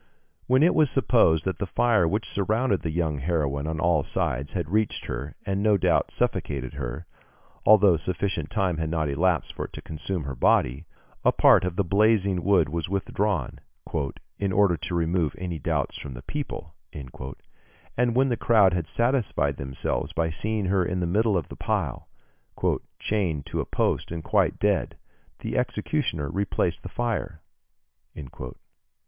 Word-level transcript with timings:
When 0.47 0.63
it 0.63 0.73
was 0.73 0.89
supposed 0.89 1.45
that 1.45 1.59
the 1.59 1.67
fire 1.67 2.07
which 2.07 2.27
surrounded 2.27 2.81
the 2.81 2.89
young 2.89 3.19
heroine 3.19 3.67
on 3.67 3.79
all 3.79 4.01
sides 4.01 4.53
had 4.53 4.67
reached 4.71 5.05
her 5.05 5.35
and 5.45 5.61
no 5.61 5.77
doubt 5.77 6.09
suffocated 6.09 6.73
her, 6.73 7.05
although 7.67 7.97
sufficient 7.97 8.49
time 8.49 8.77
had 8.77 8.89
not 8.89 9.09
elapsed 9.09 9.53
for 9.53 9.65
it 9.65 9.73
to 9.73 9.81
consume 9.83 10.23
her 10.23 10.33
body, 10.35 10.87
a 11.23 11.31
part 11.31 11.63
of 11.63 11.75
the 11.75 11.83
blazing 11.83 12.43
wood 12.43 12.67
was 12.67 12.89
withdrawn, 12.89 13.59
"in 14.39 14.51
order 14.51 14.75
to 14.75 14.95
remove 14.95 15.35
any 15.37 15.59
doubts 15.59 15.99
from 15.99 16.15
the 16.15 16.23
people," 16.23 16.73
and 16.91 18.15
when 18.15 18.29
the 18.29 18.35
crowd 18.37 18.73
had 18.73 18.87
satisfied 18.87 19.57
themselves 19.57 20.13
by 20.13 20.31
seeing 20.31 20.65
her 20.65 20.83
in 20.83 20.99
the 20.99 21.05
middle 21.05 21.37
of 21.37 21.47
the 21.49 21.55
pile, 21.55 22.09
"chained 22.97 23.45
to 23.45 23.59
the 23.59 23.65
post 23.65 24.11
and 24.11 24.23
quite 24.23 24.57
dead, 24.57 24.97
the 25.41 25.55
executioner 25.55 26.27
replaced 26.27 26.81
the 26.81 26.89
fire...." 26.89 27.43